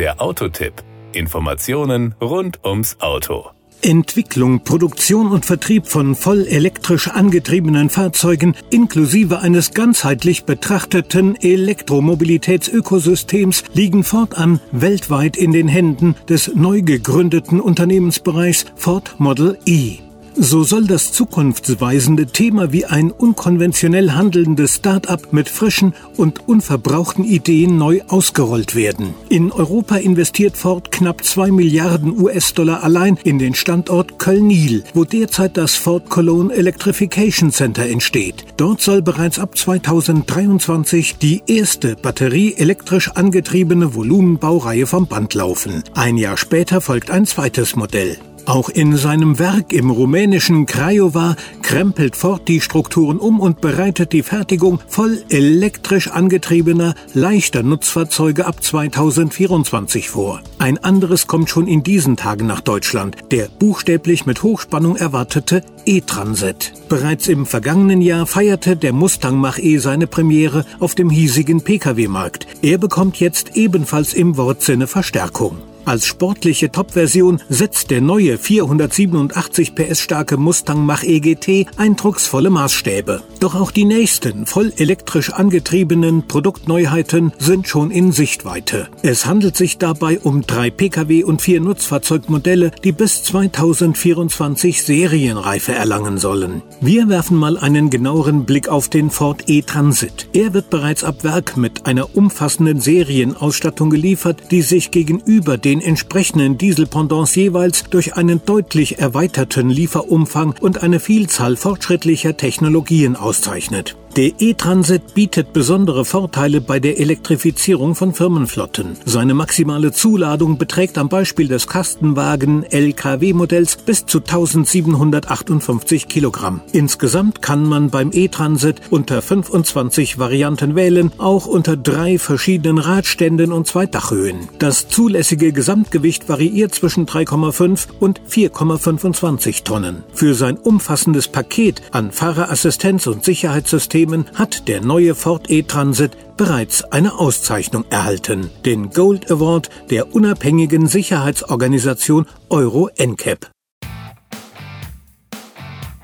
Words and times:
Der 0.00 0.20
Autotipp. 0.22 0.82
Informationen 1.12 2.14
rund 2.22 2.64
ums 2.64 2.96
Auto. 3.00 3.50
Entwicklung, 3.82 4.64
Produktion 4.64 5.30
und 5.30 5.44
Vertrieb 5.44 5.86
von 5.86 6.14
voll 6.14 6.46
elektrisch 6.46 7.08
angetriebenen 7.08 7.90
Fahrzeugen 7.90 8.56
inklusive 8.70 9.40
eines 9.40 9.74
ganzheitlich 9.74 10.44
betrachteten 10.44 11.36
Elektromobilitätsökosystems 11.36 13.64
liegen 13.74 14.02
fortan 14.02 14.58
weltweit 14.72 15.36
in 15.36 15.52
den 15.52 15.68
Händen 15.68 16.16
des 16.30 16.50
neu 16.54 16.80
gegründeten 16.80 17.60
Unternehmensbereichs 17.60 18.64
Ford 18.76 19.16
Model 19.18 19.58
E. 19.66 19.98
So 20.42 20.64
soll 20.64 20.86
das 20.86 21.12
zukunftsweisende 21.12 22.24
Thema 22.24 22.72
wie 22.72 22.86
ein 22.86 23.10
unkonventionell 23.10 24.12
handelndes 24.12 24.76
Start-up 24.76 25.34
mit 25.34 25.50
frischen 25.50 25.92
und 26.16 26.48
unverbrauchten 26.48 27.26
Ideen 27.26 27.76
neu 27.76 28.00
ausgerollt 28.08 28.74
werden. 28.74 29.12
In 29.28 29.52
Europa 29.52 29.96
investiert 29.96 30.56
Ford 30.56 30.90
knapp 30.90 31.22
2 31.22 31.50
Milliarden 31.50 32.18
US-Dollar 32.18 32.82
allein 32.82 33.18
in 33.22 33.38
den 33.38 33.54
Standort 33.54 34.18
Köln-Nil, 34.18 34.84
wo 34.94 35.04
derzeit 35.04 35.58
das 35.58 35.74
Ford 35.74 36.08
Cologne 36.08 36.54
Electrification 36.54 37.52
Center 37.52 37.84
entsteht. 37.84 38.46
Dort 38.56 38.80
soll 38.80 39.02
bereits 39.02 39.38
ab 39.38 39.58
2023 39.58 41.18
die 41.18 41.42
erste 41.48 41.96
batterieelektrisch 41.96 43.10
angetriebene 43.10 43.94
Volumenbaureihe 43.94 44.86
vom 44.86 45.06
Band 45.06 45.34
laufen. 45.34 45.84
Ein 45.94 46.16
Jahr 46.16 46.38
später 46.38 46.80
folgt 46.80 47.10
ein 47.10 47.26
zweites 47.26 47.76
Modell. 47.76 48.16
Auch 48.46 48.68
in 48.68 48.96
seinem 48.96 49.38
Werk 49.38 49.72
im 49.72 49.90
rumänischen 49.90 50.66
Craiova 50.66 51.36
krempelt 51.62 52.16
Ford 52.16 52.48
die 52.48 52.60
Strukturen 52.60 53.18
um 53.18 53.38
und 53.38 53.60
bereitet 53.60 54.12
die 54.12 54.22
Fertigung 54.22 54.80
voll 54.88 55.22
elektrisch 55.28 56.08
angetriebener, 56.08 56.94
leichter 57.14 57.62
Nutzfahrzeuge 57.62 58.46
ab 58.46 58.62
2024 58.62 60.10
vor. 60.10 60.42
Ein 60.58 60.78
anderes 60.78 61.26
kommt 61.26 61.48
schon 61.48 61.68
in 61.68 61.82
diesen 61.82 62.16
Tagen 62.16 62.46
nach 62.46 62.60
Deutschland, 62.60 63.16
der 63.30 63.48
buchstäblich 63.48 64.26
mit 64.26 64.42
Hochspannung 64.42 64.96
erwartete 64.96 65.62
E-Transit. 65.86 66.72
Bereits 66.88 67.28
im 67.28 67.46
vergangenen 67.46 68.00
Jahr 68.00 68.26
feierte 68.26 68.76
der 68.76 68.92
Mustang 68.92 69.36
Mach-E 69.36 69.78
seine 69.78 70.06
Premiere 70.06 70.64
auf 70.80 70.94
dem 70.94 71.10
hiesigen 71.10 71.62
Pkw-Markt. 71.62 72.46
Er 72.62 72.78
bekommt 72.78 73.20
jetzt 73.20 73.56
ebenfalls 73.56 74.12
im 74.12 74.36
Wortsinne 74.36 74.86
Verstärkung. 74.86 75.58
Als 75.86 76.06
sportliche 76.06 76.70
Top-Version 76.70 77.40
setzt 77.48 77.90
der 77.90 78.00
neue 78.00 78.36
487 78.36 79.74
PS 79.74 80.00
starke 80.00 80.36
Mustang 80.36 80.84
Mach-E 80.84 81.20
GT 81.20 81.66
eindrucksvolle 81.76 82.50
Maßstäbe. 82.50 83.22
Doch 83.40 83.54
auch 83.54 83.70
die 83.70 83.86
nächsten 83.86 84.44
voll 84.46 84.72
elektrisch 84.76 85.32
angetriebenen 85.32 86.28
Produktneuheiten 86.28 87.32
sind 87.38 87.66
schon 87.66 87.90
in 87.90 88.12
Sichtweite. 88.12 88.88
Es 89.02 89.24
handelt 89.24 89.56
sich 89.56 89.78
dabei 89.78 90.20
um 90.20 90.42
drei 90.42 90.70
Pkw 90.70 91.24
und 91.24 91.40
vier 91.40 91.60
Nutzfahrzeugmodelle, 91.60 92.72
die 92.84 92.92
bis 92.92 93.22
2024 93.24 94.82
Serienreife 94.82 95.72
erlangen 95.72 96.18
sollen. 96.18 96.62
Wir 96.82 97.08
werfen 97.08 97.38
mal 97.38 97.56
einen 97.56 97.88
genaueren 97.88 98.44
Blick 98.44 98.68
auf 98.68 98.88
den 98.90 99.10
Ford 99.10 99.44
E-Transit. 99.48 100.28
Er 100.34 100.52
wird 100.52 100.68
bereits 100.68 101.04
ab 101.04 101.24
Werk 101.24 101.56
mit 101.56 101.86
einer 101.86 102.14
umfassenden 102.14 102.80
Serienausstattung 102.80 103.88
geliefert, 103.88 104.42
die 104.50 104.62
sich 104.62 104.90
gegenüber 104.90 105.56
den 105.56 105.69
den 105.70 105.80
entsprechenden 105.80 106.58
Dieselpendants 106.58 107.36
jeweils 107.36 107.84
durch 107.84 108.16
einen 108.16 108.44
deutlich 108.44 108.98
erweiterten 108.98 109.70
Lieferumfang 109.70 110.56
und 110.60 110.82
eine 110.82 110.98
Vielzahl 110.98 111.54
fortschrittlicher 111.54 112.36
Technologien 112.36 113.14
auszeichnet. 113.14 113.94
Der 114.16 114.32
E-Transit 114.40 115.14
bietet 115.14 115.52
besondere 115.52 116.04
Vorteile 116.04 116.60
bei 116.60 116.80
der 116.80 116.98
Elektrifizierung 116.98 117.94
von 117.94 118.12
Firmenflotten. 118.12 118.96
Seine 119.04 119.34
maximale 119.34 119.92
Zuladung 119.92 120.58
beträgt 120.58 120.98
am 120.98 121.08
Beispiel 121.08 121.46
des 121.46 121.68
Kastenwagen 121.68 122.64
LKW-Modells 122.64 123.76
bis 123.76 124.06
zu 124.06 124.18
1758 124.18 126.08
Kilogramm. 126.08 126.60
Insgesamt 126.72 127.40
kann 127.40 127.62
man 127.62 127.90
beim 127.90 128.10
E-Transit 128.12 128.80
unter 128.90 129.22
25 129.22 130.18
Varianten 130.18 130.74
wählen, 130.74 131.12
auch 131.18 131.46
unter 131.46 131.76
drei 131.76 132.18
verschiedenen 132.18 132.78
Radständen 132.78 133.52
und 133.52 133.68
zwei 133.68 133.86
Dachhöhen. 133.86 134.48
Das 134.58 134.88
zulässige 134.88 135.52
Gesamtgewicht 135.52 136.28
variiert 136.28 136.74
zwischen 136.74 137.06
3,5 137.06 137.86
und 138.00 138.20
4,25 138.28 139.62
Tonnen. 139.62 140.02
Für 140.12 140.34
sein 140.34 140.58
umfassendes 140.58 141.28
Paket 141.28 141.80
an 141.92 142.10
Fahrerassistenz 142.10 143.06
und 143.06 143.24
Sicherheitssystem 143.24 143.99
Themen 144.00 144.24
hat 144.34 144.66
der 144.66 144.80
neue 144.80 145.14
Ford 145.14 145.50
E-Transit 145.50 146.12
bereits 146.38 146.82
eine 146.84 147.18
Auszeichnung 147.18 147.84
erhalten, 147.90 148.48
den 148.64 148.88
Gold 148.88 149.30
Award 149.30 149.68
der 149.90 150.14
unabhängigen 150.14 150.86
Sicherheitsorganisation 150.86 152.24
Euro 152.48 152.88
NCAP. 152.96 153.50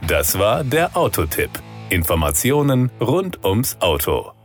Das 0.06 0.38
war 0.38 0.62
der 0.62 0.94
Autotipp. 0.94 1.48
Informationen 1.88 2.90
rund 3.00 3.42
ums 3.46 3.78
Auto. 3.80 4.35